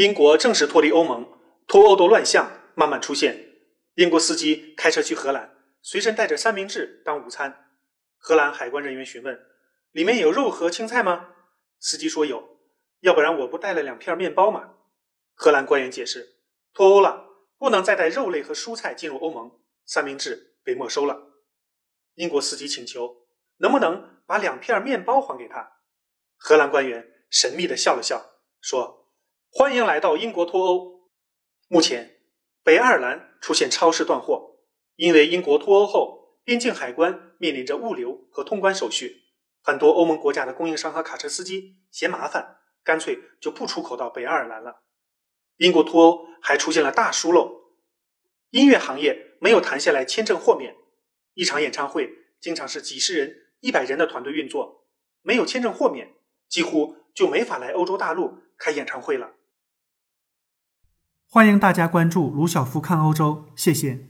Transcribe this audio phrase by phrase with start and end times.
[0.00, 1.30] 英国正式脱离欧盟，
[1.66, 3.50] 脱欧的乱象慢慢出现。
[3.96, 7.68] 英国司机开车去荷兰，随身带着三明治当午餐。
[8.16, 9.38] 荷兰海关人员询问
[9.92, 11.34] ：“里面有肉和青菜吗？”
[11.78, 12.56] 司机说有。
[13.00, 14.70] 要不然我不带了两片面包吗？
[15.34, 16.36] 荷兰官员解释
[16.72, 17.26] ：“脱欧了，
[17.58, 21.28] 不能再带肉类和蔬菜进入欧盟，三明治被没收了。”
[22.16, 23.26] 英国司机请求
[23.60, 25.72] ：“能不能把两片面包还给他？”
[26.40, 28.24] 荷兰官员神秘地笑了笑，
[28.62, 28.99] 说。
[29.52, 31.10] 欢迎来到英国脱欧。
[31.66, 32.18] 目前，
[32.62, 34.60] 北爱尔兰出现超市断货，
[34.94, 39.24] 因为英国脱欧后，边境海关面临着物流和通关手续，
[39.60, 44.84] 很多欧盟国家的供应商和卡车司机嫌麻烦，干脆就不出口到北爱尔兰了。
[45.56, 47.72] 英国脱欧还出现了大疏漏，
[48.50, 50.76] 音乐行业没有谈下来签证豁免，
[51.34, 52.08] 一场演唱会
[52.40, 54.86] 经常是几十人、一百人的团队运作，
[55.22, 56.14] 没有签证豁免，
[56.48, 59.34] 几乎就没法来欧洲大陆开演唱会了。
[61.32, 64.00] 欢迎大家关注卢晓夫看欧洲，谢谢。